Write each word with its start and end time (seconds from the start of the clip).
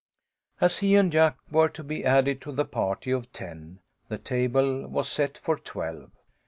As 0.59 0.79
he 0.79 0.95
and 0.95 1.11
Jack 1.11 1.37
were 1.51 1.69
to 1.69 1.83
be 1.83 2.03
added 2.03 2.41
to 2.41 2.51
the 2.51 2.65
party 2.65 3.11
of 3.11 3.31
ten, 3.31 3.81
the 4.09 4.17
table 4.17 4.87
was 4.87 5.07
set 5.07 5.37
for 5.37 5.57
twelve. 5.57 6.09